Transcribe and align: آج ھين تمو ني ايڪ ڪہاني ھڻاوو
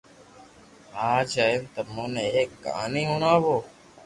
آج 1.11 1.27
ھين 1.41 1.59
تمو 1.73 2.05
ني 2.13 2.25
ايڪ 2.35 2.49
ڪہاني 2.63 3.03
ھڻاوو 3.11 3.57